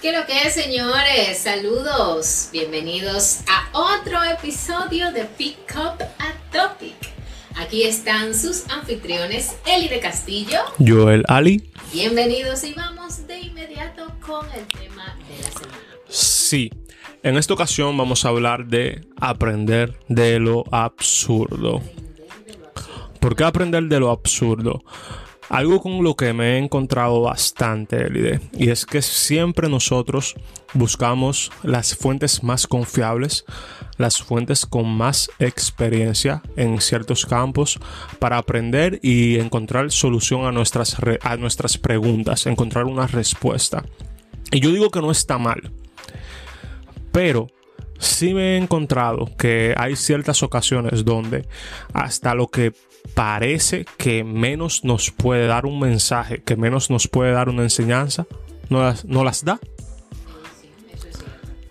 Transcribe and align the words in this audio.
¿Qué 0.00 0.12
lo 0.12 0.24
que 0.24 0.46
es, 0.46 0.54
señores? 0.54 1.38
Saludos. 1.38 2.48
Bienvenidos 2.52 3.40
a 3.48 3.76
otro 3.76 4.22
episodio 4.22 5.10
de 5.10 5.24
Pick 5.24 5.74
Up 5.74 6.00
a 6.00 6.32
Topic. 6.52 6.94
Aquí 7.56 7.82
están 7.82 8.34
sus 8.36 8.68
anfitriones, 8.70 9.56
Eli 9.66 9.88
de 9.88 9.98
Castillo. 9.98 10.60
Joel 10.78 11.24
Ali. 11.26 11.72
Bienvenidos 11.92 12.62
y 12.62 12.72
vamos 12.72 13.26
de 13.26 13.40
inmediato 13.40 14.14
con 14.24 14.46
el 14.52 14.66
tema 14.68 15.16
de 15.28 15.42
la 15.42 15.50
semana. 15.50 15.78
Sí, 16.08 16.70
en 17.24 17.36
esta 17.36 17.54
ocasión 17.54 17.96
vamos 17.96 18.24
a 18.24 18.28
hablar 18.28 18.66
de 18.66 19.04
aprender 19.20 19.98
de 20.06 20.38
lo 20.38 20.64
absurdo. 20.70 21.82
¿Por 23.18 23.34
qué 23.34 23.42
aprender 23.42 23.84
de 23.84 23.98
lo 23.98 24.10
absurdo? 24.12 24.84
Algo 25.52 25.82
con 25.82 26.02
lo 26.02 26.16
que 26.16 26.32
me 26.32 26.54
he 26.54 26.58
encontrado 26.58 27.20
bastante, 27.20 28.06
Elide, 28.06 28.40
y 28.54 28.70
es 28.70 28.86
que 28.86 29.02
siempre 29.02 29.68
nosotros 29.68 30.34
buscamos 30.72 31.52
las 31.62 31.94
fuentes 31.94 32.42
más 32.42 32.66
confiables, 32.66 33.44
las 33.98 34.22
fuentes 34.22 34.64
con 34.64 34.88
más 34.88 35.30
experiencia 35.38 36.40
en 36.56 36.80
ciertos 36.80 37.26
campos 37.26 37.78
para 38.18 38.38
aprender 38.38 38.98
y 39.02 39.38
encontrar 39.40 39.90
solución 39.90 40.46
a 40.46 40.52
nuestras, 40.52 40.96
a 41.20 41.36
nuestras 41.36 41.76
preguntas, 41.76 42.46
encontrar 42.46 42.86
una 42.86 43.06
respuesta. 43.06 43.84
Y 44.50 44.60
yo 44.60 44.70
digo 44.70 44.90
que 44.90 45.02
no 45.02 45.10
está 45.10 45.36
mal, 45.36 45.70
pero 47.12 47.48
sí 47.98 48.32
me 48.32 48.54
he 48.54 48.56
encontrado 48.56 49.28
que 49.36 49.74
hay 49.76 49.96
ciertas 49.96 50.42
ocasiones 50.42 51.04
donde 51.04 51.46
hasta 51.92 52.34
lo 52.34 52.48
que 52.48 52.72
parece 53.14 53.84
que 53.98 54.24
menos 54.24 54.84
nos 54.84 55.10
puede 55.10 55.46
dar 55.46 55.66
un 55.66 55.78
mensaje, 55.78 56.42
que 56.42 56.56
menos 56.56 56.90
nos 56.90 57.08
puede 57.08 57.32
dar 57.32 57.48
una 57.48 57.62
enseñanza, 57.62 58.26
no 58.68 58.82
las, 58.82 59.04
no 59.04 59.24
las 59.24 59.44
da. 59.44 59.60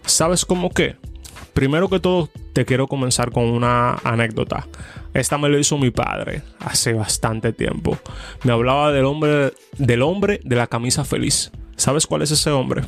¿Sabes 0.06 0.46
cómo 0.46 0.70
qué? 0.70 0.98
Primero 1.54 1.90
que 1.90 2.00
todo, 2.00 2.30
te 2.54 2.66
quiero 2.66 2.88
comenzar 2.88 3.32
con 3.32 3.46
una 3.46 3.96
anécdota. 4.04 4.68
Esta 5.14 5.38
me 5.38 5.50
lo 5.50 5.60
hizo 5.60 5.78
mi 5.78 5.92
padre 5.92 6.44
hace 6.60 6.94
bastante 6.94 7.52
tiempo. 7.52 7.98
Me 8.44 8.54
hablaba 8.54 8.92
del 8.92 9.06
hombre, 9.06 9.54
del 9.78 10.02
hombre 10.02 10.40
de 10.44 10.56
la 10.56 10.68
camisa 10.68 11.04
feliz. 11.04 11.52
¿Sabes 11.76 12.08
cuál 12.08 12.22
es 12.22 12.32
ese 12.32 12.52
hombre? 12.52 12.84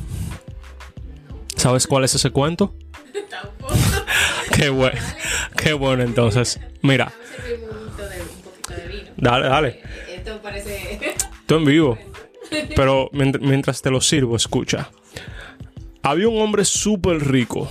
¿Sabes 1.56 1.86
cuál 1.86 2.04
es 2.04 2.14
ese 2.14 2.30
cuento? 2.30 2.74
qué 4.52 4.68
bueno, 4.68 5.00
qué 5.56 5.72
bueno 5.72 6.02
entonces. 6.02 6.60
Mira, 6.82 7.12
Dale, 9.24 9.48
dale. 9.48 9.80
Esto 10.14 10.38
parece. 10.42 11.00
Esto 11.00 11.56
en 11.56 11.64
vivo. 11.64 11.98
Pero 12.76 13.08
mientras 13.12 13.80
te 13.80 13.90
lo 13.90 14.02
sirvo, 14.02 14.36
escucha. 14.36 14.90
Había 16.02 16.28
un 16.28 16.42
hombre 16.42 16.66
súper 16.66 17.26
rico. 17.26 17.66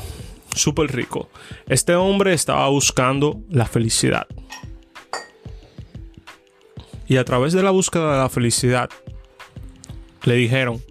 Súper 0.56 0.96
rico. 0.96 1.30
Este 1.68 1.94
hombre 1.94 2.34
estaba 2.34 2.68
buscando 2.70 3.40
la 3.52 3.68
felicidad. 3.68 4.26
Y 7.08 7.18
a 7.18 7.24
través 7.24 7.54
de 7.54 7.62
la 7.62 7.70
búsqueda 7.70 8.14
de 8.14 8.18
la 8.18 8.30
felicidad, 8.30 8.90
le 10.24 10.34
dijeron: 10.34 10.82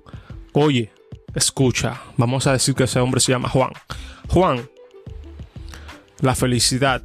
Oye, 0.52 0.92
escucha, 1.34 2.00
vamos 2.16 2.46
a 2.46 2.52
decir 2.52 2.76
que 2.76 2.84
ese 2.84 3.00
hombre 3.00 3.20
se 3.20 3.32
llama 3.32 3.48
Juan. 3.48 3.72
Juan, 4.28 4.68
la 6.20 6.36
felicidad 6.36 7.02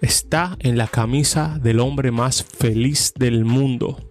está 0.00 0.56
en 0.60 0.76
la 0.78 0.86
camisa 0.86 1.58
del 1.62 1.80
hombre 1.80 2.10
más 2.10 2.44
feliz 2.44 3.12
del 3.16 3.44
mundo. 3.44 4.02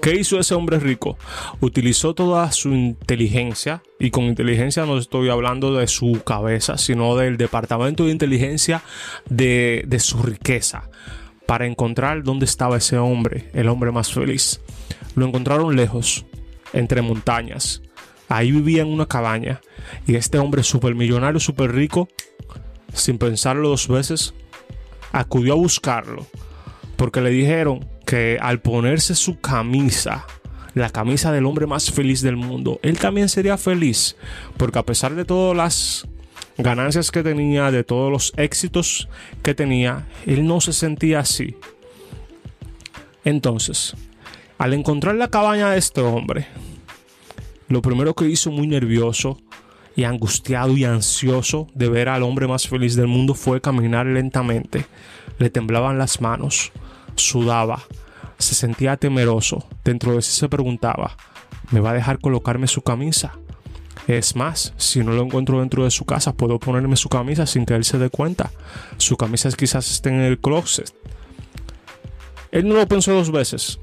¿Qué 0.00 0.16
hizo 0.16 0.40
ese 0.40 0.54
hombre 0.54 0.80
rico? 0.80 1.16
Utilizó 1.60 2.12
toda 2.12 2.50
su 2.50 2.70
inteligencia, 2.70 3.82
y 4.00 4.10
con 4.10 4.24
inteligencia 4.24 4.84
no 4.84 4.98
estoy 4.98 5.28
hablando 5.28 5.74
de 5.74 5.86
su 5.86 6.22
cabeza, 6.26 6.76
sino 6.76 7.14
del 7.14 7.36
departamento 7.36 8.04
de 8.04 8.10
inteligencia 8.10 8.82
de, 9.30 9.84
de 9.86 10.00
su 10.00 10.20
riqueza, 10.20 10.90
para 11.46 11.66
encontrar 11.66 12.24
dónde 12.24 12.46
estaba 12.46 12.78
ese 12.78 12.98
hombre, 12.98 13.48
el 13.54 13.68
hombre 13.68 13.92
más 13.92 14.12
feliz. 14.12 14.60
Lo 15.14 15.24
encontraron 15.24 15.76
lejos, 15.76 16.26
entre 16.72 17.00
montañas. 17.00 17.82
Ahí 18.28 18.50
vivía 18.50 18.82
en 18.82 18.88
una 18.88 19.06
cabaña, 19.06 19.60
y 20.04 20.16
este 20.16 20.38
hombre 20.38 20.64
supermillonario, 20.64 21.38
súper 21.38 21.72
rico, 21.72 22.08
sin 22.92 23.18
pensarlo 23.18 23.68
dos 23.68 23.86
veces, 23.86 24.34
acudió 25.12 25.52
a 25.52 25.56
buscarlo 25.56 26.26
porque 26.96 27.20
le 27.20 27.30
dijeron 27.30 27.84
que 28.06 28.38
al 28.40 28.60
ponerse 28.60 29.14
su 29.14 29.40
camisa, 29.40 30.24
la 30.74 30.90
camisa 30.90 31.32
del 31.32 31.46
hombre 31.46 31.66
más 31.66 31.90
feliz 31.90 32.22
del 32.22 32.36
mundo, 32.36 32.78
él 32.82 32.98
también 32.98 33.28
sería 33.28 33.58
feliz, 33.58 34.16
porque 34.56 34.78
a 34.78 34.84
pesar 34.84 35.14
de 35.14 35.24
todas 35.24 35.56
las 35.56 36.08
ganancias 36.58 37.10
que 37.10 37.24
tenía, 37.24 37.70
de 37.72 37.82
todos 37.82 38.10
los 38.10 38.32
éxitos 38.36 39.08
que 39.42 39.52
tenía, 39.52 40.06
él 40.26 40.46
no 40.46 40.60
se 40.60 40.72
sentía 40.72 41.18
así. 41.18 41.56
Entonces, 43.24 43.96
al 44.58 44.74
encontrar 44.74 45.16
la 45.16 45.28
cabaña 45.28 45.70
de 45.70 45.78
este 45.78 46.02
hombre, 46.02 46.46
lo 47.66 47.82
primero 47.82 48.14
que 48.14 48.28
hizo 48.28 48.52
muy 48.52 48.68
nervioso 48.68 49.40
y 49.96 50.04
angustiado 50.04 50.76
y 50.76 50.84
ansioso 50.84 51.66
de 51.74 51.88
ver 51.88 52.08
al 52.08 52.22
hombre 52.22 52.46
más 52.46 52.68
feliz 52.68 52.96
del 52.96 53.08
mundo 53.08 53.34
fue 53.34 53.60
caminar 53.60 54.06
lentamente. 54.06 54.86
Le 55.38 55.50
temblaban 55.50 55.98
las 55.98 56.20
manos, 56.20 56.72
sudaba, 57.16 57.82
se 58.38 58.54
sentía 58.54 58.96
temeroso. 58.96 59.66
Dentro 59.84 60.14
de 60.14 60.22
sí 60.22 60.32
se 60.32 60.48
preguntaba, 60.48 61.16
¿me 61.70 61.80
va 61.80 61.90
a 61.90 61.94
dejar 61.94 62.18
colocarme 62.18 62.66
su 62.66 62.82
camisa? 62.82 63.32
Es 64.08 64.34
más, 64.34 64.74
si 64.76 65.04
no 65.04 65.12
lo 65.12 65.22
encuentro 65.22 65.60
dentro 65.60 65.84
de 65.84 65.90
su 65.90 66.04
casa, 66.04 66.34
puedo 66.34 66.58
ponerme 66.58 66.96
su 66.96 67.08
camisa 67.08 67.46
sin 67.46 67.64
que 67.64 67.74
él 67.74 67.84
se 67.84 67.98
dé 67.98 68.10
cuenta. 68.10 68.50
Su 68.96 69.16
camisa 69.16 69.50
quizás 69.52 69.90
esté 69.90 70.08
en 70.08 70.20
el 70.20 70.38
closet. 70.40 70.92
Él 72.50 72.68
no 72.68 72.74
lo 72.74 72.86
pensó 72.88 73.12
dos 73.12 73.30
veces. 73.30 73.78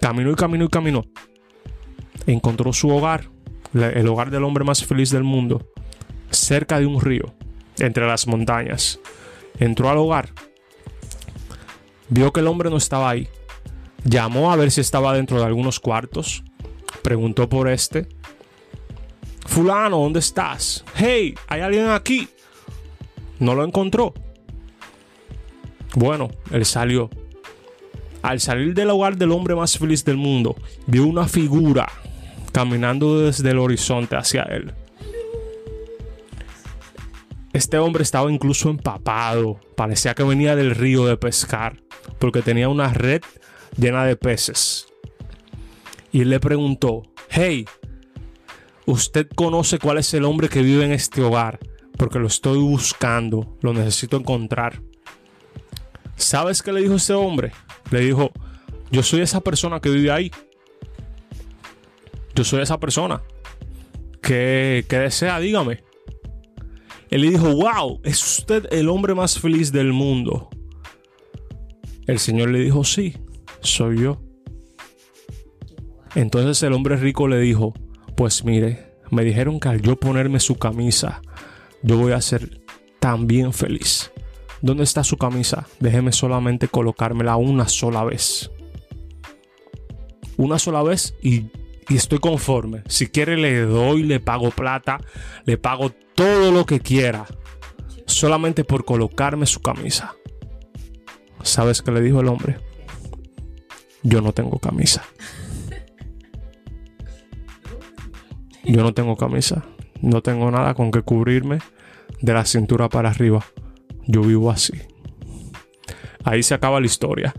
Caminó 0.00 0.30
y 0.30 0.34
caminó 0.34 0.64
y 0.64 0.68
caminó. 0.68 1.04
Encontró 2.26 2.72
su 2.72 2.88
hogar 2.88 3.28
el 3.74 4.08
hogar 4.08 4.30
del 4.30 4.44
hombre 4.44 4.64
más 4.64 4.84
feliz 4.84 5.10
del 5.10 5.24
mundo, 5.24 5.66
cerca 6.30 6.78
de 6.78 6.86
un 6.86 7.00
río, 7.00 7.34
entre 7.78 8.06
las 8.06 8.26
montañas. 8.26 9.00
Entró 9.58 9.88
al 9.88 9.98
hogar, 9.98 10.30
vio 12.08 12.32
que 12.32 12.40
el 12.40 12.46
hombre 12.46 12.70
no 12.70 12.76
estaba 12.76 13.10
ahí, 13.10 13.28
llamó 14.04 14.52
a 14.52 14.56
ver 14.56 14.70
si 14.70 14.80
estaba 14.80 15.14
dentro 15.14 15.38
de 15.38 15.46
algunos 15.46 15.80
cuartos, 15.80 16.44
preguntó 17.02 17.48
por 17.48 17.68
este. 17.68 18.08
Fulano, 19.46 19.98
¿dónde 19.98 20.18
estás? 20.18 20.84
Hey, 20.94 21.34
¿hay 21.48 21.60
alguien 21.60 21.88
aquí? 21.88 22.28
No 23.38 23.54
lo 23.54 23.64
encontró. 23.64 24.12
Bueno, 25.94 26.28
él 26.50 26.64
salió. 26.64 27.08
Al 28.22 28.40
salir 28.40 28.74
del 28.74 28.90
hogar 28.90 29.16
del 29.16 29.30
hombre 29.30 29.54
más 29.54 29.78
feliz 29.78 30.04
del 30.04 30.16
mundo, 30.16 30.56
vio 30.86 31.06
una 31.06 31.28
figura 31.28 31.88
caminando 32.56 33.20
desde 33.20 33.50
el 33.50 33.58
horizonte 33.58 34.16
hacia 34.16 34.44
él. 34.44 34.72
Este 37.52 37.76
hombre 37.76 38.02
estaba 38.02 38.32
incluso 38.32 38.70
empapado, 38.70 39.60
parecía 39.76 40.14
que 40.14 40.22
venía 40.22 40.56
del 40.56 40.74
río 40.74 41.04
de 41.04 41.18
pescar, 41.18 41.82
porque 42.18 42.40
tenía 42.40 42.70
una 42.70 42.94
red 42.94 43.20
llena 43.76 44.06
de 44.06 44.16
peces. 44.16 44.86
Y 46.10 46.22
él 46.22 46.30
le 46.30 46.40
preguntó, 46.40 47.02
hey, 47.28 47.66
¿usted 48.86 49.28
conoce 49.34 49.78
cuál 49.78 49.98
es 49.98 50.14
el 50.14 50.24
hombre 50.24 50.48
que 50.48 50.62
vive 50.62 50.86
en 50.86 50.92
este 50.92 51.20
hogar? 51.20 51.58
Porque 51.98 52.18
lo 52.18 52.26
estoy 52.26 52.56
buscando, 52.56 53.58
lo 53.60 53.74
necesito 53.74 54.16
encontrar. 54.16 54.80
¿Sabes 56.16 56.62
qué 56.62 56.72
le 56.72 56.80
dijo 56.80 56.94
ese 56.94 57.12
hombre? 57.12 57.52
Le 57.90 58.00
dijo, 58.00 58.32
yo 58.90 59.02
soy 59.02 59.20
esa 59.20 59.42
persona 59.42 59.78
que 59.78 59.90
vive 59.90 60.10
ahí. 60.10 60.30
Yo 62.36 62.44
soy 62.44 62.62
esa 62.62 62.78
persona. 62.78 63.22
que 64.20 64.84
desea? 64.88 65.40
Dígame. 65.40 65.86
Él 67.10 67.22
le 67.22 67.30
dijo, 67.30 67.54
wow, 67.54 68.00
¿es 68.04 68.38
usted 68.38 68.66
el 68.72 68.88
hombre 68.88 69.14
más 69.14 69.38
feliz 69.38 69.70
del 69.72 69.92
mundo? 69.92 70.50
El 72.06 72.18
Señor 72.18 72.50
le 72.50 72.58
dijo, 72.58 72.84
sí, 72.84 73.16
soy 73.60 74.02
yo. 74.02 74.20
Entonces 76.14 76.62
el 76.62 76.72
hombre 76.72 76.96
rico 76.96 77.28
le 77.28 77.38
dijo, 77.38 77.74
pues 78.16 78.44
mire, 78.44 78.94
me 79.10 79.22
dijeron 79.22 79.60
que 79.60 79.68
al 79.68 79.82
yo 79.82 79.96
ponerme 79.96 80.40
su 80.40 80.56
camisa, 80.56 81.22
yo 81.82 81.98
voy 81.98 82.12
a 82.12 82.20
ser 82.20 82.62
también 82.98 83.52
feliz. 83.52 84.10
¿Dónde 84.62 84.82
está 84.82 85.04
su 85.04 85.16
camisa? 85.16 85.66
Déjeme 85.78 86.12
solamente 86.12 86.68
colocármela 86.68 87.36
una 87.36 87.68
sola 87.68 88.02
vez. 88.02 88.50
Una 90.36 90.58
sola 90.58 90.82
vez 90.82 91.14
y 91.22 91.46
y 91.88 91.96
estoy 91.96 92.18
conforme. 92.18 92.82
Si 92.88 93.08
quiere 93.08 93.36
le 93.36 93.60
doy, 93.60 94.02
le 94.02 94.20
pago 94.20 94.50
plata, 94.50 95.00
le 95.44 95.58
pago 95.58 95.90
todo 96.14 96.52
lo 96.52 96.66
que 96.66 96.80
quiera, 96.80 97.26
solamente 98.06 98.64
por 98.64 98.84
colocarme 98.84 99.46
su 99.46 99.60
camisa. 99.60 100.14
¿Sabes 101.42 101.82
qué 101.82 101.92
le 101.92 102.00
dijo 102.00 102.20
el 102.20 102.28
hombre? 102.28 102.58
Yo 104.02 104.20
no 104.20 104.32
tengo 104.32 104.58
camisa. 104.58 105.02
yo 108.66 108.82
no 108.82 108.92
tengo 108.92 109.16
camisa, 109.16 109.64
no 110.02 110.22
tengo 110.22 110.50
nada 110.50 110.74
con 110.74 110.90
que 110.90 111.02
cubrirme 111.02 111.58
de 112.20 112.34
la 112.34 112.44
cintura 112.44 112.88
para 112.88 113.10
arriba. 113.10 113.44
Yo 114.06 114.22
vivo 114.22 114.50
así. 114.50 114.74
Ahí 116.24 116.42
se 116.42 116.54
acaba 116.54 116.80
la 116.80 116.86
historia. 116.86 117.34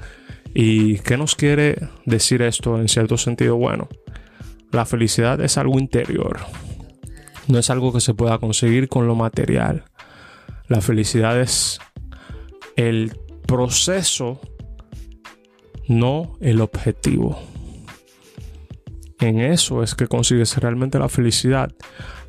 ¿Y 0.54 1.00
qué 1.00 1.18
nos 1.18 1.36
quiere 1.36 1.78
decir 2.06 2.42
esto 2.42 2.80
en 2.80 2.88
cierto 2.88 3.18
sentido? 3.18 3.58
Bueno, 3.58 3.90
la 4.78 4.86
felicidad 4.86 5.42
es 5.42 5.58
algo 5.58 5.80
interior. 5.80 6.40
No 7.48 7.58
es 7.58 7.70
algo 7.72 7.92
que 7.92 8.00
se 8.00 8.14
pueda 8.14 8.38
conseguir 8.38 8.88
con 8.88 9.08
lo 9.08 9.16
material. 9.16 9.86
La 10.68 10.82
felicidad 10.82 11.42
es 11.42 11.80
el 12.76 13.18
proceso, 13.48 14.40
no 15.88 16.38
el 16.42 16.62
objetivo. 16.62 17.42
En 19.20 19.40
eso 19.40 19.82
es 19.82 19.96
que 19.96 20.08
consigues 20.08 20.56
realmente 20.58 21.00
la 21.00 21.10
felicidad. 21.10 21.72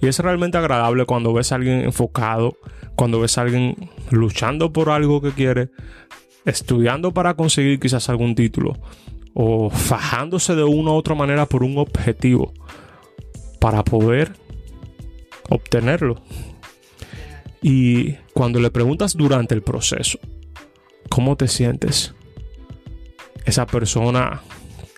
Y 0.00 0.06
es 0.06 0.18
realmente 0.20 0.56
agradable 0.56 1.04
cuando 1.04 1.34
ves 1.34 1.52
a 1.52 1.56
alguien 1.56 1.80
enfocado, 1.80 2.56
cuando 2.96 3.20
ves 3.20 3.36
a 3.36 3.42
alguien 3.42 3.90
luchando 4.10 4.72
por 4.72 4.88
algo 4.88 5.20
que 5.20 5.32
quiere, 5.32 5.68
estudiando 6.46 7.12
para 7.12 7.34
conseguir 7.34 7.78
quizás 7.78 8.08
algún 8.08 8.34
título, 8.34 8.78
o 9.40 9.70
fajándose 9.70 10.56
de 10.56 10.64
una 10.64 10.90
u 10.90 10.94
otra 10.94 11.14
manera 11.14 11.46
por 11.46 11.62
un 11.62 11.79
objetivo 11.79 12.52
para 13.61 13.85
poder 13.85 14.32
obtenerlo. 15.49 16.20
Y 17.62 18.14
cuando 18.35 18.58
le 18.58 18.73
preguntas 18.73 19.17
durante 19.17 19.55
el 19.55 19.62
proceso, 19.62 20.19
¿cómo 21.08 21.37
te 21.37 21.46
sientes? 21.46 22.17
Esa 23.44 23.64
persona 23.64 24.43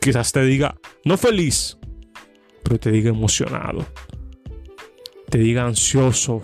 quizás 0.00 0.32
te 0.32 0.42
diga, 0.42 0.74
no 1.04 1.18
feliz, 1.18 1.76
pero 2.62 2.80
te 2.80 2.90
diga 2.90 3.10
emocionado. 3.10 3.84
Te 5.28 5.36
diga 5.36 5.66
ansioso, 5.66 6.40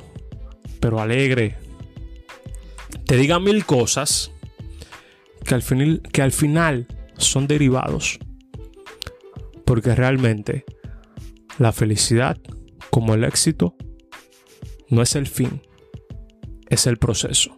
pero 0.80 1.00
alegre. 1.00 1.56
Te 3.06 3.16
diga 3.16 3.40
mil 3.40 3.64
cosas 3.64 4.32
que 5.46 5.54
al, 5.54 5.62
final, 5.62 6.02
que 6.12 6.20
al 6.20 6.32
final 6.32 6.86
son 7.18 7.46
derivados. 7.46 8.18
Porque 9.64 9.94
realmente 9.94 10.64
la 11.58 11.72
felicidad, 11.72 12.38
como 12.90 13.14
el 13.14 13.24
éxito, 13.24 13.74
no 14.88 15.02
es 15.02 15.16
el 15.16 15.26
fin, 15.26 15.60
es 16.68 16.86
el 16.86 16.98
proceso. 16.98 17.54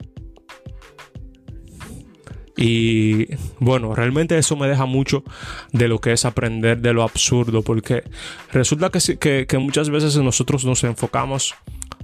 Y 2.60 3.26
bueno, 3.60 3.94
realmente 3.94 4.36
eso 4.36 4.56
me 4.56 4.66
deja 4.66 4.84
mucho 4.84 5.22
de 5.72 5.86
lo 5.86 6.00
que 6.00 6.12
es 6.12 6.24
aprender 6.24 6.80
de 6.80 6.92
lo 6.92 7.04
absurdo, 7.04 7.62
porque 7.62 8.02
resulta 8.52 8.90
que, 8.90 9.46
que, 9.46 9.58
muchas 9.58 9.90
veces 9.90 10.16
nosotros 10.16 10.64
nos 10.64 10.82
enfocamos 10.82 11.54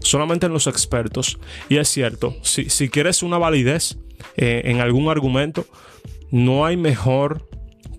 solamente 0.00 0.46
en 0.46 0.52
los 0.52 0.68
expertos. 0.68 1.40
Y 1.68 1.78
es 1.78 1.88
cierto, 1.88 2.36
si, 2.42 2.70
si 2.70 2.88
quieres 2.88 3.24
una 3.24 3.36
validez 3.36 3.98
eh, 4.36 4.62
en 4.66 4.80
algún 4.80 5.08
argumento, 5.08 5.66
no 6.30 6.64
hay 6.66 6.76
mejor 6.76 7.48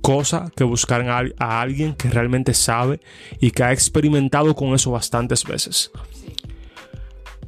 cosa 0.01 0.51
que 0.55 0.63
buscar 0.63 1.33
a 1.39 1.61
alguien 1.61 1.95
que 1.95 2.09
realmente 2.09 2.53
sabe 2.53 2.99
y 3.39 3.51
que 3.51 3.63
ha 3.63 3.71
experimentado 3.71 4.55
con 4.55 4.75
eso 4.75 4.91
bastantes 4.91 5.43
veces. 5.43 5.91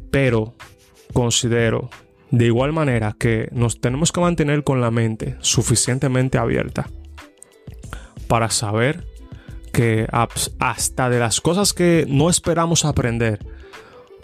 Pero 0.10 0.56
considero 1.14 1.90
de 2.32 2.46
igual 2.46 2.74
manera 2.74 3.16
que 3.18 3.48
nos 3.52 3.80
tenemos 3.80 4.12
que 4.12 4.22
mantener 4.22 4.64
con 4.64 4.82
la 4.82 4.92
mente 4.92 5.38
suficientemente 5.40 6.38
abierta 6.38 6.90
para 8.28 8.50
saber 8.50 9.06
que 9.72 10.08
hasta 10.60 11.10
de 11.10 11.20
las 11.20 11.40
cosas 11.40 11.74
que 11.74 12.06
no 12.10 12.30
esperamos 12.30 12.86
aprender 12.86 13.40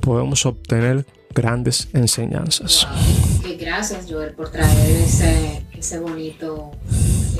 podemos 0.02 0.46
obtener 0.46 1.06
grandes 1.34 1.90
enseñanzas. 1.94 2.88
gracias 3.60 4.08
Joel 4.10 4.34
por 4.34 4.50
traer 4.50 4.92
ese, 4.98 5.66
ese 5.84 6.00
bonito, 6.00 6.72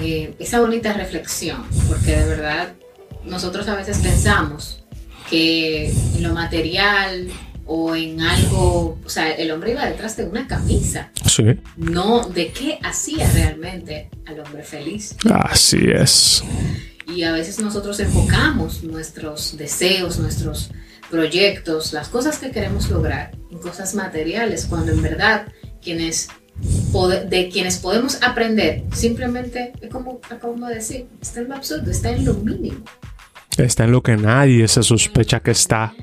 eh, 0.02 0.36
esa 0.38 0.60
bonita 0.60 0.92
reflexión, 0.92 1.64
porque 1.88 2.12
de 2.12 2.26
verdad 2.26 2.74
nosotros 3.24 3.70
a 3.70 3.76
veces 3.76 4.00
pensamos 4.00 4.84
que 5.30 5.90
en 5.90 6.24
lo 6.24 6.34
material 6.34 7.30
o 7.66 7.96
en 7.96 8.20
algo, 8.20 9.00
o 9.04 9.10
sea, 9.10 9.32
el 9.32 9.50
hombre 9.50 9.72
iba 9.72 9.86
detrás 9.86 10.18
de 10.18 10.26
una 10.26 10.46
camisa. 10.46 11.10
Sí. 11.26 11.58
No 11.78 12.28
de 12.28 12.52
qué 12.52 12.80
hacía 12.84 13.32
realmente 13.32 14.10
al 14.26 14.42
hombre 14.42 14.64
feliz. 14.64 15.16
Así 15.32 15.90
es. 15.90 16.44
Y 17.08 17.24
a 17.24 17.32
veces 17.32 17.60
nosotros 17.60 17.98
enfocamos 18.02 18.84
nuestros 18.84 19.56
deseos, 19.56 20.20
nuestros 20.20 20.72
proyectos, 21.10 21.94
las 21.94 22.10
cosas 22.10 22.40
que 22.40 22.52
queremos 22.52 22.90
lograr 22.90 23.32
en 23.50 23.60
cosas 23.60 23.96
materiales, 23.96 24.66
cuando 24.66 24.92
en 24.92 25.02
verdad 25.02 25.48
quienes 25.82 26.28
de 26.60 27.50
quienes 27.50 27.78
podemos 27.80 28.22
aprender 28.22 28.84
simplemente 28.94 29.74
es 29.82 29.90
como 29.90 30.22
acabamos 30.30 30.70
de 30.70 30.76
decir, 30.76 31.08
está 31.22 31.42
en 31.42 31.50
lo 31.50 31.56
absurdo, 31.56 31.90
está 31.92 32.12
en 32.12 32.26
lo 32.26 32.34
mínimo. 32.36 32.84
Está 33.58 33.84
en 33.86 33.92
lo 33.92 34.02
que 34.02 34.16
nadie 34.16 34.68
se 34.68 34.82
sospecha 34.84 35.40
que 35.40 35.52
está. 35.52 35.94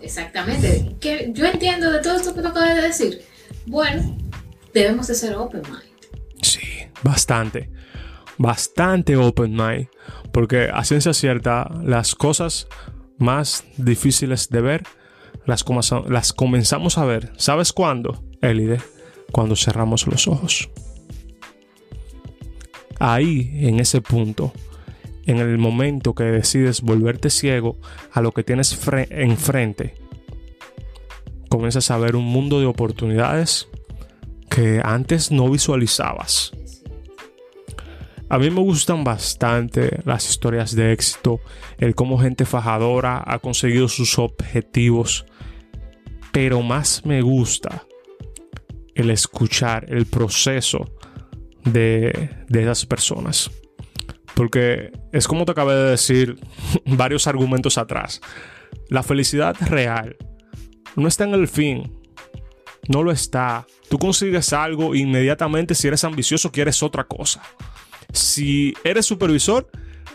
Exactamente. 0.00 0.96
Que 1.00 1.30
yo 1.32 1.46
entiendo 1.46 1.90
de 1.90 2.00
todo 2.00 2.16
esto 2.16 2.34
que 2.34 2.42
tú 2.42 2.48
acabas 2.48 2.76
de 2.76 2.82
decir. 2.82 3.22
Bueno, 3.66 4.16
debemos 4.72 5.06
de 5.08 5.14
ser 5.14 5.34
open 5.34 5.62
mind. 5.62 6.42
Sí, 6.42 6.60
bastante. 7.02 7.70
Bastante 8.38 9.16
open 9.16 9.52
mind. 9.52 9.88
Porque 10.32 10.68
a 10.72 10.84
ciencia 10.84 11.12
cierta, 11.12 11.68
las 11.82 12.14
cosas 12.14 12.68
más 13.18 13.64
difíciles 13.76 14.48
de 14.48 14.60
ver 14.60 14.82
las, 15.46 15.64
las 16.08 16.32
comenzamos 16.32 16.98
a 16.98 17.04
ver. 17.04 17.32
¿Sabes 17.36 17.72
cuándo, 17.72 18.22
Elide? 18.40 18.80
Cuando 19.32 19.56
cerramos 19.56 20.06
los 20.06 20.28
ojos. 20.28 20.70
Ahí, 22.98 23.50
en 23.54 23.80
ese 23.80 24.00
punto, 24.00 24.52
en 25.24 25.38
el 25.38 25.58
momento 25.58 26.14
que 26.14 26.24
decides 26.24 26.82
volverte 26.82 27.30
ciego 27.30 27.78
a 28.12 28.20
lo 28.20 28.32
que 28.32 28.44
tienes 28.44 28.78
enfrente, 29.10 29.94
comienzas 31.48 31.90
a 31.90 31.98
ver 31.98 32.16
un 32.16 32.24
mundo 32.24 32.60
de 32.60 32.66
oportunidades 32.66 33.68
que 34.50 34.80
antes 34.84 35.30
no 35.30 35.48
visualizabas. 35.48 36.52
A 38.28 38.38
mí 38.38 38.50
me 38.50 38.60
gustan 38.60 39.02
bastante 39.02 40.00
las 40.04 40.28
historias 40.28 40.76
de 40.76 40.92
éxito, 40.92 41.40
el 41.78 41.94
cómo 41.94 42.18
gente 42.18 42.44
fajadora 42.44 43.22
ha 43.26 43.38
conseguido 43.38 43.88
sus 43.88 44.18
objetivos, 44.18 45.26
pero 46.32 46.62
más 46.62 47.04
me 47.04 47.22
gusta 47.22 47.86
el 49.00 49.10
escuchar 49.10 49.86
el 49.88 50.06
proceso 50.06 50.90
de, 51.64 52.30
de 52.48 52.62
esas 52.62 52.86
personas. 52.86 53.50
Porque 54.34 54.92
es 55.12 55.26
como 55.26 55.44
te 55.44 55.52
acabé 55.52 55.74
de 55.74 55.90
decir 55.90 56.38
varios 56.86 57.26
argumentos 57.26 57.78
atrás. 57.78 58.20
La 58.88 59.02
felicidad 59.02 59.56
real 59.60 60.16
no 60.96 61.08
está 61.08 61.24
en 61.24 61.34
el 61.34 61.48
fin. 61.48 61.98
No 62.88 63.02
lo 63.02 63.12
está. 63.12 63.66
Tú 63.88 63.98
consigues 63.98 64.52
algo 64.52 64.94
inmediatamente 64.94 65.74
si 65.74 65.88
eres 65.88 66.04
ambicioso 66.04 66.50
quieres 66.50 66.82
otra 66.82 67.04
cosa. 67.04 67.42
Si 68.12 68.74
eres 68.84 69.06
supervisor, 69.06 69.68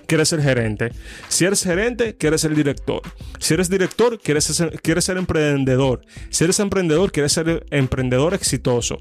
quieres 0.05 0.29
ser 0.29 0.41
gerente. 0.41 0.91
Si 1.27 1.45
eres 1.45 1.63
gerente, 1.63 2.15
quieres 2.15 2.41
ser 2.41 2.55
director. 2.55 3.01
Si 3.39 3.53
eres 3.53 3.69
director, 3.69 4.19
quieres 4.19 4.45
ser, 4.45 4.79
quieres 4.81 5.05
ser 5.05 5.17
emprendedor. 5.17 6.01
Si 6.29 6.43
eres 6.43 6.59
emprendedor, 6.59 7.11
quieres 7.11 7.33
ser 7.33 7.65
emprendedor 7.71 8.33
exitoso. 8.33 8.97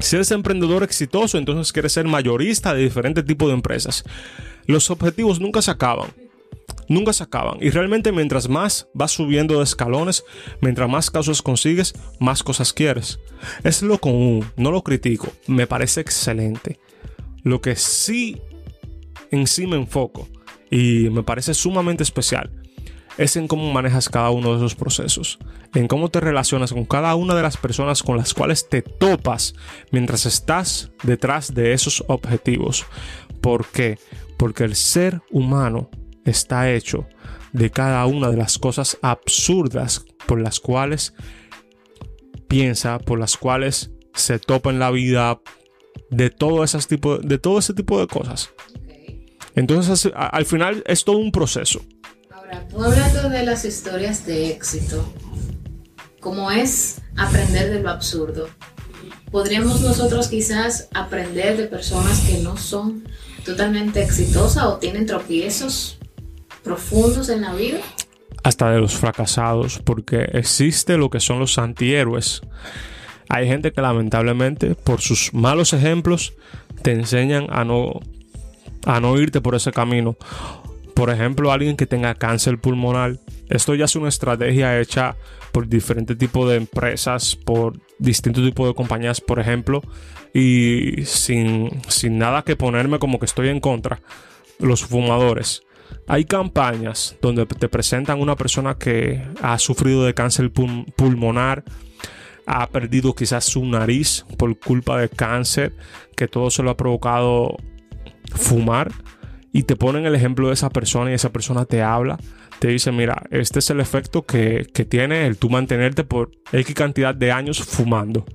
Si 0.00 0.16
eres 0.16 0.30
emprendedor 0.30 0.82
exitoso, 0.82 1.38
entonces 1.38 1.72
quieres 1.72 1.92
ser 1.92 2.06
mayorista 2.06 2.72
de 2.72 2.82
diferentes 2.82 3.24
tipos 3.24 3.48
de 3.48 3.54
empresas. 3.54 4.04
Los 4.66 4.90
objetivos 4.90 5.40
nunca 5.40 5.60
se 5.60 5.70
acaban. 5.70 6.10
Nunca 6.88 7.12
se 7.12 7.24
acaban. 7.24 7.58
Y 7.60 7.70
realmente 7.70 8.12
mientras 8.12 8.48
más 8.48 8.88
vas 8.94 9.10
subiendo 9.10 9.58
de 9.58 9.64
escalones, 9.64 10.24
mientras 10.60 10.88
más 10.88 11.10
casos 11.10 11.42
consigues, 11.42 11.94
más 12.18 12.42
cosas 12.42 12.72
quieres. 12.72 13.18
Es 13.64 13.82
lo 13.82 13.98
común, 13.98 14.46
no 14.56 14.70
lo 14.70 14.82
critico. 14.82 15.32
Me 15.46 15.66
parece 15.66 16.00
excelente. 16.00 16.78
Lo 17.42 17.60
que 17.60 17.76
sí 17.76 18.40
en 19.30 19.46
sí 19.46 19.66
me 19.66 19.76
enfoco 19.76 20.28
y 20.70 21.08
me 21.10 21.22
parece 21.22 21.54
sumamente 21.54 22.02
especial 22.02 22.50
es 23.18 23.36
en 23.36 23.48
cómo 23.48 23.70
manejas 23.72 24.08
cada 24.08 24.30
uno 24.30 24.50
de 24.50 24.58
esos 24.58 24.76
procesos, 24.76 25.38
en 25.74 25.88
cómo 25.88 26.08
te 26.08 26.20
relacionas 26.20 26.72
con 26.72 26.84
cada 26.84 27.14
una 27.16 27.34
de 27.34 27.42
las 27.42 27.56
personas 27.56 28.02
con 28.02 28.16
las 28.16 28.32
cuales 28.32 28.68
te 28.68 28.80
topas 28.80 29.54
mientras 29.90 30.24
estás 30.24 30.92
detrás 31.02 31.52
de 31.52 31.72
esos 31.72 32.04
objetivos. 32.06 32.86
¿Por 33.40 33.66
qué? 33.66 33.98
Porque 34.36 34.62
el 34.64 34.76
ser 34.76 35.20
humano 35.32 35.90
está 36.24 36.70
hecho 36.70 37.06
de 37.52 37.70
cada 37.70 38.06
una 38.06 38.30
de 38.30 38.36
las 38.36 38.56
cosas 38.56 38.98
absurdas 39.02 40.04
por 40.26 40.40
las 40.40 40.60
cuales 40.60 41.12
piensa, 42.46 43.00
por 43.00 43.18
las 43.18 43.36
cuales 43.36 43.90
se 44.14 44.38
topa 44.38 44.70
en 44.70 44.78
la 44.78 44.92
vida, 44.92 45.40
de 46.10 46.30
todo, 46.30 46.64
ese 46.64 46.78
tipo, 46.80 47.18
de 47.18 47.38
todo 47.38 47.58
ese 47.58 47.74
tipo 47.74 47.98
de 47.98 48.06
cosas. 48.06 48.50
Entonces, 49.58 50.10
al 50.14 50.46
final 50.46 50.84
es 50.86 51.04
todo 51.04 51.18
un 51.18 51.32
proceso 51.32 51.82
Ahora, 52.30 52.66
tú 52.68 52.82
hablando 52.82 53.28
de 53.28 53.42
las 53.42 53.64
historias 53.64 54.24
de 54.24 54.50
éxito, 54.50 55.04
como 56.20 56.50
es 56.50 57.00
aprender 57.16 57.70
de 57.70 57.80
lo 57.80 57.90
absurdo, 57.90 58.48
podríamos 59.32 59.80
nosotros 59.80 60.28
quizás 60.28 60.88
aprender 60.94 61.56
de 61.56 61.64
personas 61.64 62.20
que 62.20 62.38
no 62.38 62.56
son 62.56 63.04
totalmente 63.44 64.02
exitosas 64.02 64.64
o 64.64 64.76
tienen 64.76 65.06
tropiezos 65.06 65.98
profundos 66.62 67.28
en 67.28 67.42
la 67.42 67.54
vida. 67.54 67.80
Hasta 68.44 68.70
de 68.70 68.80
los 68.80 68.94
fracasados, 68.94 69.80
porque 69.84 70.28
existe 70.32 70.96
lo 70.96 71.10
que 71.10 71.18
son 71.18 71.40
los 71.40 71.58
antihéroes. 71.58 72.42
Hay 73.28 73.48
gente 73.48 73.72
que 73.72 73.80
lamentablemente 73.82 74.74
por 74.76 75.00
sus 75.00 75.34
malos 75.34 75.72
ejemplos 75.72 76.34
te 76.82 76.92
enseñan 76.92 77.48
a 77.50 77.64
no, 77.64 78.00
a 78.84 79.00
no 79.00 79.18
irte 79.18 79.40
por 79.40 79.54
ese 79.54 79.72
camino. 79.72 80.16
Por 80.94 81.10
ejemplo, 81.10 81.52
alguien 81.52 81.76
que 81.76 81.86
tenga 81.86 82.14
cáncer 82.14 82.58
pulmonar. 82.58 83.18
Esto 83.48 83.74
ya 83.74 83.84
es 83.84 83.96
una 83.96 84.08
estrategia 84.08 84.80
hecha 84.80 85.16
por 85.52 85.68
diferentes 85.68 86.18
tipos 86.18 86.48
de 86.50 86.56
empresas, 86.56 87.36
por 87.36 87.78
distintos 87.98 88.44
tipos 88.44 88.66
de 88.66 88.74
compañías, 88.74 89.20
por 89.20 89.38
ejemplo. 89.38 89.80
Y 90.34 91.04
sin, 91.04 91.70
sin 91.88 92.18
nada 92.18 92.42
que 92.42 92.56
ponerme 92.56 92.98
como 92.98 93.18
que 93.18 93.26
estoy 93.26 93.48
en 93.48 93.60
contra. 93.60 94.00
Los 94.58 94.84
fumadores. 94.84 95.62
Hay 96.08 96.24
campañas 96.24 97.16
donde 97.22 97.46
te 97.46 97.68
presentan 97.68 98.20
una 98.20 98.34
persona 98.34 98.76
que 98.76 99.22
ha 99.40 99.58
sufrido 99.58 100.04
de 100.04 100.14
cáncer 100.14 100.50
pulmonar 100.50 101.64
ha 102.48 102.66
perdido 102.70 103.14
quizás 103.14 103.44
su 103.44 103.62
nariz 103.66 104.24
por 104.38 104.58
culpa 104.58 104.98
de 104.98 105.10
cáncer, 105.10 105.74
que 106.16 106.28
todo 106.28 106.50
se 106.50 106.62
lo 106.62 106.70
ha 106.70 106.76
provocado 106.78 107.58
fumar. 108.34 108.92
Y 109.52 109.62
te 109.62 109.76
ponen 109.76 110.04
el 110.04 110.14
ejemplo 110.14 110.48
de 110.48 110.54
esa 110.54 110.70
persona 110.70 111.10
y 111.10 111.14
esa 111.14 111.32
persona 111.32 111.64
te 111.64 111.82
habla, 111.82 112.18
te 112.58 112.68
dice, 112.68 112.92
mira, 112.92 113.24
este 113.30 113.60
es 113.60 113.70
el 113.70 113.80
efecto 113.80 114.26
que, 114.26 114.66
tiene 114.88 115.26
el 115.26 115.38
tú 115.38 115.48
mantenerte 115.48 116.04
por 116.04 116.30
X 116.52 116.74
cantidad 116.74 117.14
de 117.14 117.32
años 117.32 117.58
fumando. 117.58 118.26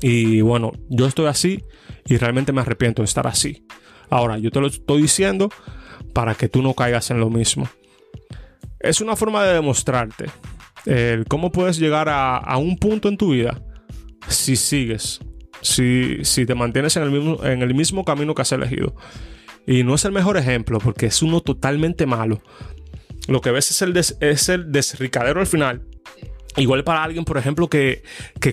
Y 0.00 0.40
bueno, 0.40 0.72
yo 0.88 1.06
estoy 1.06 1.26
así 1.26 1.64
y 2.06 2.16
realmente 2.16 2.52
me 2.52 2.60
arrepiento 2.60 3.02
de 3.02 3.06
estar 3.06 3.26
así. 3.26 3.66
Ahora, 4.08 4.38
yo 4.38 4.50
te 4.50 4.60
lo 4.60 4.68
estoy 4.68 5.02
diciendo 5.02 5.50
para 6.12 6.34
que 6.34 6.48
tú 6.48 6.62
no 6.62 6.74
caigas 6.74 7.10
en 7.10 7.18
lo 7.18 7.28
mismo. 7.28 7.68
Es 8.78 9.00
una 9.00 9.16
forma 9.16 9.42
de 9.44 9.54
demostrarte 9.54 10.26
cómo 11.28 11.50
puedes 11.50 11.78
llegar 11.78 12.08
a, 12.08 12.56
un 12.58 12.76
punto 12.76 13.08
en 13.08 13.16
tu 13.16 13.32
vida 13.32 13.62
si 14.28 14.56
sigues, 14.56 15.20
si, 15.64 16.46
te 16.46 16.54
mantienes 16.54 16.96
en 16.96 17.04
el, 17.04 17.10
mismo, 17.10 17.44
en 17.44 17.62
el 17.62 17.74
mismo 17.74 18.04
camino 18.04 18.34
que 18.34 18.42
has 18.42 18.52
elegido. 18.52 18.94
Y 19.66 19.82
no 19.82 19.94
es 19.94 20.04
el 20.04 20.12
mejor 20.12 20.36
ejemplo 20.36 20.78
porque 20.78 21.06
es 21.06 21.22
uno 21.22 21.40
totalmente 21.40 22.06
malo. 22.06 22.42
Lo 23.28 23.40
que 23.40 23.50
ves 23.50 23.70
es 23.70 23.82
el, 23.82 23.96
es 23.96 24.48
el 24.48 24.70
desricadero 24.70 25.40
al 25.40 25.46
final. 25.46 25.82
Igual 26.56 26.84
para 26.84 27.02
alguien, 27.02 27.24
por 27.24 27.38
ejemplo, 27.38 27.68
que, 27.68 28.02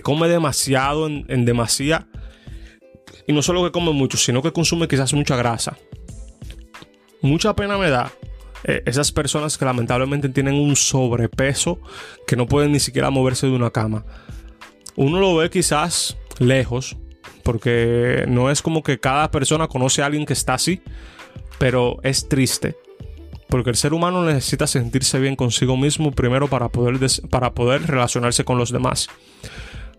come 0.02 0.28
demasiado 0.28 1.06
en, 1.06 1.24
en 1.28 1.44
demasía. 1.44 2.08
Y 3.26 3.32
no 3.32 3.42
solo 3.42 3.62
que 3.62 3.70
come 3.70 3.92
mucho, 3.92 4.16
sino 4.16 4.42
que 4.42 4.52
consume 4.52 4.88
quizás 4.88 5.12
mucha 5.12 5.36
grasa. 5.36 5.76
Mucha 7.20 7.54
pena 7.54 7.78
me 7.78 7.90
da 7.90 8.10
eh, 8.64 8.82
esas 8.86 9.12
personas 9.12 9.58
que 9.58 9.64
lamentablemente 9.64 10.28
tienen 10.28 10.54
un 10.54 10.76
sobrepeso 10.76 11.80
que 12.26 12.36
no 12.36 12.46
pueden 12.46 12.72
ni 12.72 12.80
siquiera 12.80 13.10
moverse 13.10 13.46
de 13.46 13.52
una 13.52 13.70
cama. 13.70 14.04
Uno 14.96 15.20
lo 15.20 15.36
ve 15.36 15.50
quizás 15.50 16.16
lejos, 16.38 16.96
porque 17.42 18.24
no 18.28 18.50
es 18.50 18.62
como 18.62 18.82
que 18.82 18.98
cada 19.00 19.30
persona 19.30 19.68
conoce 19.68 20.02
a 20.02 20.06
alguien 20.06 20.26
que 20.26 20.32
está 20.32 20.54
así, 20.54 20.80
pero 21.58 21.98
es 22.02 22.28
triste. 22.28 22.76
Porque 23.48 23.70
el 23.70 23.76
ser 23.76 23.92
humano 23.92 24.24
necesita 24.24 24.66
sentirse 24.66 25.18
bien 25.18 25.36
consigo 25.36 25.76
mismo 25.76 26.10
primero 26.10 26.48
para 26.48 26.68
poder, 26.70 26.98
para 27.28 27.52
poder 27.52 27.86
relacionarse 27.86 28.44
con 28.44 28.56
los 28.56 28.72
demás. 28.72 29.08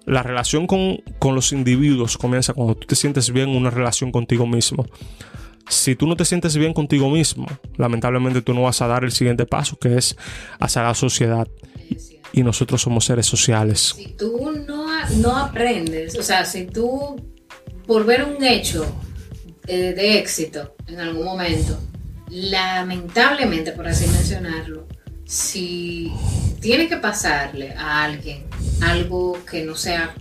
La 0.06 0.24
relación 0.24 0.68
con, 0.68 0.98
con 1.20 1.36
los 1.36 1.54
individuos 1.54 2.18
comienza 2.18 2.54
cuando 2.54 2.76
tú 2.76 2.88
te 2.88 2.96
sientes 2.96 3.32
bien 3.32 3.50
en 3.50 3.58
una 3.58 3.70
relación 3.70 4.12
contigo 4.12 4.48
mismo 4.48 4.86
si 5.70 5.96
tú 5.96 6.08
no 6.08 6.16
te 6.16 6.26
sientes 6.26 6.56
bien 6.58 6.74
contigo 6.74 7.10
mismo, 7.10 7.48
lamentablemente 7.78 8.42
tú 8.42 8.54
no 8.54 8.64
vas 8.64 8.82
a 8.82 8.88
dar 8.88 9.04
el 9.04 9.12
siguiente 9.12 9.46
paso, 9.46 9.78
que 9.78 9.98
es 9.98 10.16
hacia 10.60 10.84
la 10.84 10.94
sociedad. 10.94 11.48
Y 12.34 12.42
nosotros 12.42 12.82
somos 12.82 13.06
seres 13.06 13.28
sociales. 13.28 13.94
Si 13.96 14.08
tú 14.14 14.52
no, 14.68 14.88
no 15.18 15.38
aprendes, 15.38 16.18
o 16.18 16.24
sea, 16.24 16.46
si 16.46 16.66
tú, 16.66 17.16
por 17.86 18.06
ver 18.06 18.24
un 18.24 18.44
hecho 18.44 18.86
eh, 19.68 19.94
de 19.94 20.18
éxito 20.18 20.76
en 20.88 21.00
algún 21.00 21.26
momento, 21.26 21.80
lamentablemente, 22.30 23.72
por 23.72 23.88
así 23.88 24.08
mencionarlo, 24.08 24.88
si 25.26 26.12
tiene 26.60 26.88
que 26.88 26.98
pasarle 26.98 27.74
a 27.74 28.04
alguien 28.04 28.46
algo 28.82 29.38
que 29.50 29.64
no 29.64 29.76
sea, 29.76 30.14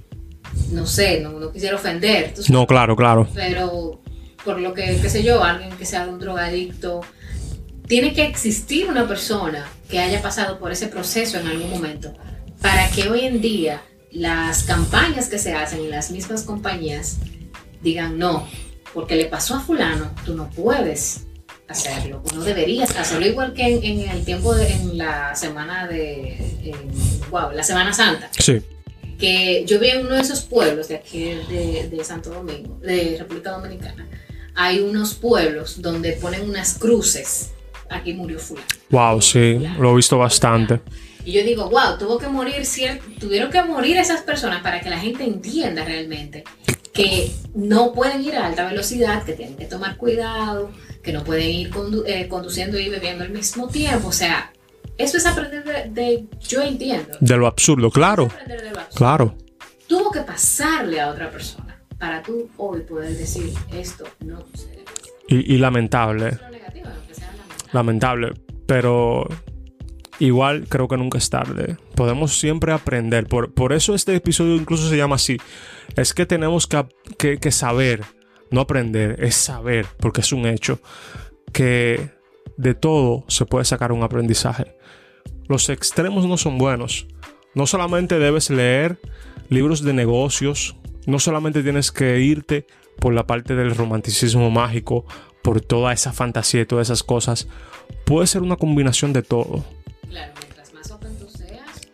no 0.71 0.87
sé, 0.87 1.21
no, 1.21 1.39
no 1.39 1.53
quisiera 1.53 1.77
ofender. 1.77 2.35
no, 2.49 2.67
claro, 2.67 2.97
claro. 2.97 3.29
Pero 3.35 4.01
por 4.45 4.61
lo 4.61 4.75
que, 4.75 4.99
qué 5.01 5.09
sé 5.09 5.23
yo, 5.23 5.43
alguien 5.43 5.71
que 5.77 5.87
sea 5.87 6.07
un 6.07 6.19
drogadicto, 6.19 7.01
tiene 7.87 8.13
que 8.13 8.25
existir 8.25 8.89
una 8.89 9.07
persona 9.07 9.67
que 9.89 9.99
haya 9.99 10.23
pasado 10.23 10.59
por 10.59 10.73
ese 10.73 10.89
proceso 10.89 11.39
en 11.39 11.47
algún 11.47 11.71
momento 11.71 12.15
para 12.61 12.89
que 12.91 13.09
hoy 13.09 13.21
en 13.27 13.41
día 13.41 13.83
las 14.11 14.63
campañas 14.63 15.29
que 15.29 15.39
se 15.39 15.55
hacen 15.55 15.81
en 15.81 15.91
las 15.91 16.11
mismas 16.11 16.43
compañías 16.43 17.19
digan 17.83 18.19
no, 18.19 18.47
porque 18.95 19.17
le 19.17 19.27
pasó 19.27 19.57
a 19.57 19.61
fulano, 19.61 20.11
tú 20.25 20.35
no 20.35 20.49
puedes 20.51 21.27
hacerlo, 21.69 22.23
no 22.35 22.43
deberías 22.43 22.95
hacerlo 22.97 23.27
igual 23.27 23.55
que 23.55 23.63
en, 23.65 24.01
el 24.09 24.25
tiempo 24.25 24.55
de 24.55 24.69
en 24.71 24.99
la 24.99 25.35
semana 25.35 25.87
de 25.87 26.75
wow, 27.31 27.51
la 27.53 27.63
Semana 27.63 27.93
Santa. 27.93 28.31
Sí. 28.39 28.61
Que 29.19 29.65
yo 29.67 29.79
vi 29.79 29.89
en 29.89 30.07
uno 30.07 30.17
de 30.17 30.21
esos 30.21 30.43
pueblos 30.43 30.89
de 30.89 30.97
aquí 30.97 31.25
de, 31.49 31.89
de 31.91 32.05
Santo 32.05 32.31
Domingo, 32.31 32.79
de 32.81 33.17
República 33.19 33.53
Dominicana, 33.53 34.09
hay 34.55 34.81
unos 34.81 35.15
pueblos 35.15 35.81
donde 35.81 36.13
ponen 36.13 36.49
unas 36.49 36.79
cruces. 36.79 37.53
Aquí 37.89 38.15
murió 38.15 38.39
fulano. 38.39 38.67
Wow, 38.91 39.21
sí, 39.21 39.61
lo 39.79 39.93
he 39.93 39.97
visto 39.97 40.17
bastante. 40.17 40.81
Y 41.25 41.33
yo 41.33 41.45
digo, 41.45 41.69
wow, 41.69 41.99
tuvo 41.99 42.19
que 42.19 42.27
morir, 42.27 42.67
tuvieron 43.21 43.51
que 43.51 43.63
morir 43.63 43.97
esas 43.97 44.23
personas 44.23 44.63
para 44.63 44.81
que 44.81 44.91
la 44.91 44.99
gente 44.99 45.25
entienda 45.25 45.85
realmente 45.85 46.43
que 46.93 47.33
no 47.55 47.93
pueden 47.93 48.23
ir 48.23 48.37
a 48.37 48.47
alta 48.47 48.67
velocidad, 48.67 49.25
que 49.25 49.33
tienen 49.33 49.57
que 49.57 49.65
tomar 49.65 49.97
cuidado, 49.97 50.71
que 51.03 51.13
no 51.13 51.25
pueden 51.25 51.49
ir 51.49 51.71
eh, 52.07 52.29
conduciendo 52.29 52.79
y 52.79 52.89
bebiendo 52.89 53.25
al 53.25 53.31
mismo 53.31 53.69
tiempo. 53.69 54.09
O 54.09 54.13
sea, 54.13 54.53
eso 54.99 55.17
es 55.17 55.27
aprender 55.27 55.91
de, 55.91 56.27
yo 56.41 56.63
entiendo. 56.63 57.17
De 57.21 57.37
lo 57.37 57.47
absurdo, 57.47 57.91
claro. 57.91 58.29
Claro. 58.95 59.35
Tuvo 59.87 60.11
que 60.11 60.21
pasarle 60.21 61.01
a 61.01 61.09
otra 61.11 61.31
persona 61.31 61.83
para 61.99 62.23
tú 62.23 62.51
hoy 62.57 62.81
poder 62.81 63.17
decir 63.17 63.53
esto 63.73 64.05
no 64.21 64.45
Y, 65.29 65.55
y 65.55 65.59
lamentable. 65.59 66.39
lamentable. 67.73 68.33
Pero 68.67 69.27
igual 70.27 70.67
creo 70.69 70.89
que 70.89 70.97
nunca 70.97 71.19
es 71.19 71.31
tarde. 71.31 71.77
Podemos 71.95 72.39
siempre 72.39 72.73
aprender. 72.73 73.27
Por, 73.27 73.53
por 73.55 73.73
eso 73.73 73.95
este 73.95 74.15
episodio 74.15 74.55
incluso 74.55 74.89
se 74.89 74.97
llama 74.97 75.17
así. 75.17 75.39
Es 75.97 76.15
que 76.15 76.27
tenemos 76.27 76.69
que, 76.69 77.39
que, 77.39 77.51
saber, 77.51 78.05
no 78.51 78.61
aprender, 78.61 79.23
es 79.23 79.35
saber, 79.35 79.87
porque 79.99 80.21
es 80.21 80.33
un 80.33 80.47
hecho, 80.47 80.81
que 81.53 82.11
de 82.57 82.75
todo 82.75 83.25
se 83.29 83.47
puede 83.47 83.65
sacar 83.65 83.91
un 83.91 84.05
aprendizaje. 84.05 84.77
Los 85.49 85.69
extremos 85.69 86.27
no 86.27 86.37
son 86.37 86.57
buenos. 86.57 87.09
No 87.55 87.67
solamente 87.67 88.19
debes 88.19 88.49
leer 88.49 89.01
libros 89.49 89.83
de 89.83 89.93
negocios, 89.93 90.77
no 91.07 91.19
solamente 91.19 91.63
tienes 91.63 91.91
que 91.91 92.21
irte 92.21 92.67
por 93.01 93.13
la 93.13 93.27
parte 93.27 93.57
del 93.57 93.75
romanticismo 93.75 94.51
mágico, 94.51 95.05
por 95.43 95.61
toda 95.61 95.93
esa 95.93 96.13
fantasía 96.13 96.63
y 96.63 96.67
todas 96.67 96.87
esas 96.87 97.03
cosas. 97.03 97.49
Puede 98.05 98.29
ser 98.29 98.43
una 98.43 98.57
combinación 98.57 99.13
de 99.13 99.23
todo. 99.23 99.65
Claro, 100.13 100.35
mientras 100.41 100.75
más 100.75 100.91
open 100.91 101.17
tú 101.17 101.27
seas, 101.27 101.89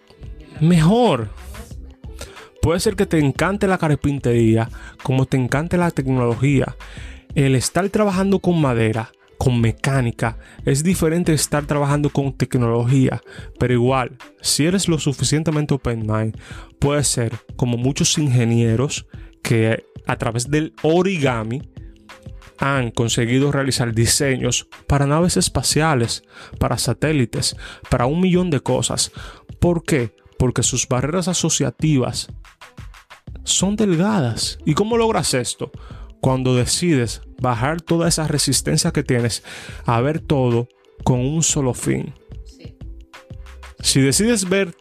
mejor. 0.59 1.29
Puede 2.61 2.81
ser 2.81 2.97
que 2.97 3.07
te 3.07 3.21
encante 3.21 3.69
la 3.69 3.79
carpintería, 3.79 4.69
como 5.05 5.27
te 5.27 5.37
encante 5.37 5.77
la 5.77 5.93
tecnología. 5.93 6.77
El 7.37 7.55
estar 7.55 7.89
trabajando 7.91 8.41
con 8.41 8.61
madera, 8.61 9.13
con 9.39 9.61
mecánica, 9.61 10.37
es 10.65 10.83
diferente 10.83 11.31
de 11.31 11.37
estar 11.37 11.65
trabajando 11.67 12.11
con 12.11 12.33
tecnología. 12.33 13.23
Pero 13.57 13.75
igual, 13.75 14.17
si 14.41 14.67
eres 14.67 14.89
lo 14.89 14.99
suficientemente 14.99 15.75
open 15.75 16.05
mind, 16.05 16.37
puede 16.81 17.05
ser 17.05 17.33
como 17.55 17.77
muchos 17.77 18.19
ingenieros 18.19 19.07
que 19.43 19.85
a 20.09 20.17
través 20.17 20.51
del 20.51 20.75
origami 20.83 21.63
han 22.59 22.91
conseguido 22.91 23.53
realizar 23.53 23.95
diseños 23.95 24.69
para 24.87 25.07
naves 25.07 25.37
espaciales, 25.37 26.23
para 26.59 26.79
satélites, 26.79 27.57
para 27.89 28.07
un 28.07 28.21
millón 28.21 28.51
de 28.51 28.61
cosas. 28.61 29.13
¿Por 29.61 29.85
qué? 29.85 30.15
Porque 30.39 30.63
sus 30.63 30.89
barreras 30.89 31.29
asociativas 31.29 32.29
son 33.45 33.77
delgadas. 33.77 34.59
¿Y 34.65 34.75
cómo 34.75 34.97
logras 34.97 35.35
esto? 35.35 35.71
Cuando 36.21 36.55
decides 36.55 37.23
bajar 37.41 37.81
toda 37.81 38.09
esa 38.09 38.27
resistencia 38.27 38.93
que 38.93 39.03
tienes 39.03 39.43
a 39.85 40.01
ver 40.01 40.21
todo 40.21 40.69
con 41.05 41.21
un 41.21 41.43
solo 41.43 41.75
fin. 41.75 42.15
Si 43.81 44.01
decides 44.01 44.49
ver 44.49 44.75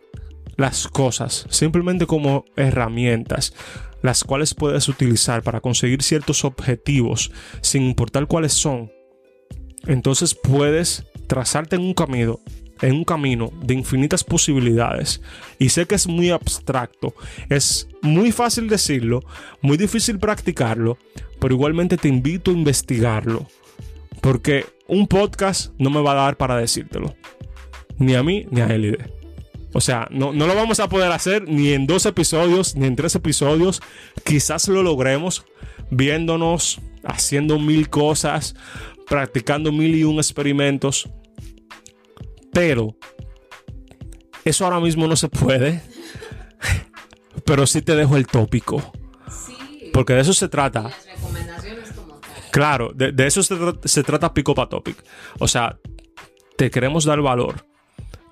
las 0.57 0.87
cosas 0.87 1.45
simplemente 1.49 2.05
como 2.05 2.45
herramientas, 2.55 3.53
las 4.01 4.23
cuales 4.23 4.53
puedes 4.53 4.89
utilizar 4.89 5.43
para 5.43 5.61
conseguir 5.61 6.03
ciertos 6.03 6.43
objetivos, 6.43 7.31
sin 7.61 7.83
importar 7.83 8.27
cuáles 8.27 8.53
son, 8.53 8.91
entonces 9.85 10.35
puedes 10.35 11.05
trazarte 11.27 11.75
en 11.75 11.83
un 11.83 11.93
camino, 11.93 12.39
en 12.81 12.95
un 12.95 13.03
camino 13.03 13.51
de 13.63 13.73
infinitas 13.73 14.23
posibilidades. 14.23 15.21
Y 15.59 15.69
sé 15.69 15.85
que 15.85 15.95
es 15.95 16.07
muy 16.07 16.29
abstracto, 16.29 17.13
es 17.49 17.87
muy 18.01 18.31
fácil 18.31 18.67
decirlo, 18.67 19.23
muy 19.61 19.77
difícil 19.77 20.19
practicarlo, 20.19 20.97
pero 21.39 21.53
igualmente 21.53 21.97
te 21.97 22.07
invito 22.07 22.51
a 22.51 22.55
investigarlo, 22.55 23.47
porque 24.21 24.65
un 24.87 25.07
podcast 25.07 25.71
no 25.77 25.89
me 25.89 26.01
va 26.01 26.11
a 26.11 26.25
dar 26.25 26.37
para 26.37 26.57
decírtelo, 26.57 27.15
ni 27.97 28.15
a 28.15 28.23
mí 28.23 28.45
ni 28.51 28.61
a 28.61 28.67
Elide. 28.67 29.16
O 29.77 29.79
sea, 29.81 30.07
no, 30.09 30.33
no, 30.33 30.47
lo 30.47 30.55
vamos 30.55 30.79
a 30.79 30.89
poder 30.89 31.11
hacer 31.11 31.47
ni 31.47 31.71
en 31.71 31.85
dos 31.85 32.07
episodios, 32.07 32.75
ni 32.75 32.87
en 32.87 32.95
tres 32.95 33.13
episodios. 33.13 33.79
Quizás 34.25 34.67
lo 34.69 34.81
logremos 34.81 35.45
viéndonos, 35.91 36.81
haciendo 37.05 37.59
mil 37.59 37.87
cosas, 37.87 38.55
practicando 39.07 39.71
mil 39.71 39.93
y 39.93 40.03
un 40.03 40.15
experimentos. 40.15 41.07
Pero 42.51 42.97
eso 44.45 44.65
ahora 44.65 44.79
mismo 44.79 45.05
no 45.05 45.15
se 45.15 45.29
puede. 45.29 45.79
Pero 47.45 47.67
sí 47.67 47.83
te 47.83 47.95
dejo 47.95 48.17
el 48.17 48.25
tópico. 48.25 48.91
Sí. 49.29 49.91
Porque 49.93 50.13
de 50.13 50.21
eso 50.21 50.33
se 50.33 50.49
trata. 50.49 50.81
Las 50.81 51.05
recomendaciones 51.05 51.91
como 51.91 52.15
tal. 52.15 52.31
Claro, 52.51 52.91
de, 52.95 53.11
de 53.11 53.27
eso 53.27 53.43
se, 53.43 53.53
tra- 53.53 53.79
se 53.87 54.01
trata 54.01 54.25
a 54.33 54.69
Topic. 54.69 54.97
O 55.37 55.47
sea, 55.47 55.77
te 56.57 56.71
queremos 56.71 57.05
dar 57.05 57.21
valor. 57.21 57.63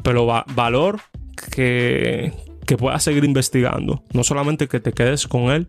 Pero 0.01 0.25
va- 0.25 0.43
valor 0.55 1.01
que, 1.45 2.33
que 2.65 2.77
puedas 2.77 3.03
seguir 3.03 3.23
investigando. 3.23 4.03
No 4.13 4.23
solamente 4.23 4.67
que 4.67 4.79
te 4.79 4.93
quedes 4.93 5.27
con 5.27 5.43
él 5.51 5.67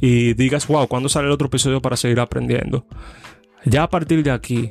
y 0.00 0.34
digas, 0.34 0.66
wow, 0.66 0.86
¿cuándo 0.88 1.08
sale 1.08 1.26
el 1.26 1.32
otro 1.32 1.48
episodio 1.48 1.80
para 1.80 1.96
seguir 1.96 2.20
aprendiendo? 2.20 2.86
Ya 3.64 3.82
a 3.82 3.90
partir 3.90 4.22
de 4.22 4.30
aquí, 4.30 4.70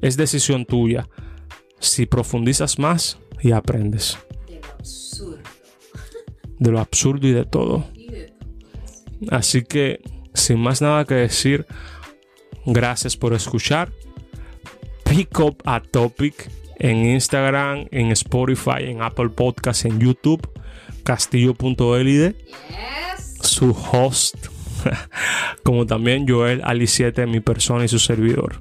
es 0.00 0.16
decisión 0.16 0.64
tuya. 0.64 1.08
Si 1.78 2.06
profundizas 2.06 2.78
más 2.78 3.18
y 3.40 3.50
aprendes 3.52 4.16
De 4.46 4.60
lo 4.60 4.70
absurdo. 4.78 5.38
de 6.58 6.70
lo 6.70 6.80
absurdo 6.80 7.26
y 7.26 7.32
de 7.32 7.44
todo. 7.44 7.84
Y 7.94 8.06
de 8.08 8.22
todo. 8.28 9.36
Así 9.36 9.62
que, 9.62 10.00
sin 10.32 10.60
más 10.60 10.80
nada 10.80 11.04
que 11.04 11.14
decir, 11.14 11.66
gracias 12.64 13.16
por 13.16 13.34
escuchar. 13.34 13.92
Pick 15.04 15.38
up 15.40 15.56
a 15.64 15.80
topic 15.80 16.48
en 16.82 17.06
Instagram, 17.06 17.86
en 17.90 18.10
Spotify, 18.12 18.82
en 18.88 19.00
Apple 19.02 19.30
Podcasts, 19.30 19.84
en 19.84 19.98
YouTube. 19.98 20.46
Castillo.elide, 21.04 22.36
Yes. 22.68 23.38
su 23.40 23.70
host. 23.70 24.36
Como 25.62 25.86
también 25.86 26.28
Joel 26.28 26.60
Ali 26.64 26.86
7, 26.86 27.26
mi 27.26 27.40
persona 27.40 27.84
y 27.84 27.88
su 27.88 27.98
servidor. 27.98 28.60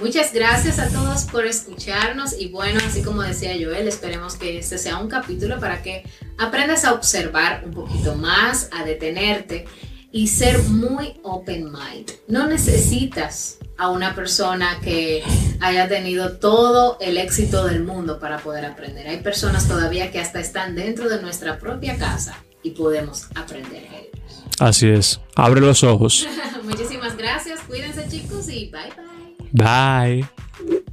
Muchas 0.00 0.32
gracias 0.32 0.78
a 0.78 0.88
todos 0.90 1.24
por 1.24 1.44
escucharnos 1.44 2.38
y 2.38 2.48
bueno, 2.48 2.78
así 2.86 3.02
como 3.02 3.22
decía 3.22 3.52
Joel, 3.54 3.88
esperemos 3.88 4.36
que 4.36 4.58
este 4.58 4.78
sea 4.78 4.98
un 4.98 5.08
capítulo 5.08 5.58
para 5.58 5.82
que 5.82 6.04
aprendas 6.38 6.84
a 6.84 6.92
observar 6.94 7.62
un 7.64 7.72
poquito 7.72 8.14
más, 8.14 8.70
a 8.72 8.84
detenerte 8.84 9.64
y 10.12 10.28
ser 10.28 10.58
muy 10.68 11.14
open 11.24 11.64
mind. 11.64 12.12
No 12.28 12.46
necesitas 12.46 13.58
a 13.78 13.88
una 13.90 14.14
persona 14.14 14.78
que 14.82 15.22
haya 15.60 15.88
tenido 15.88 16.32
todo 16.38 16.98
el 17.00 17.16
éxito 17.16 17.64
del 17.64 17.84
mundo 17.84 18.18
para 18.18 18.38
poder 18.38 18.64
aprender. 18.64 19.06
Hay 19.06 19.18
personas 19.18 19.68
todavía 19.68 20.10
que 20.10 20.20
hasta 20.20 20.40
están 20.40 20.74
dentro 20.74 21.08
de 21.08 21.22
nuestra 21.22 21.58
propia 21.58 21.96
casa 21.96 22.36
y 22.62 22.70
podemos 22.70 23.28
aprender 23.34 23.88
de 23.88 24.10
ellos. 24.12 24.44
Así 24.58 24.88
es. 24.88 25.20
Abre 25.36 25.60
los 25.60 25.84
ojos. 25.84 26.26
Muchísimas 26.64 27.16
gracias, 27.16 27.60
cuídense 27.60 28.06
chicos 28.08 28.48
y 28.48 28.70
bye 28.70 28.92
bye. 29.52 30.24
Bye. 30.62 30.84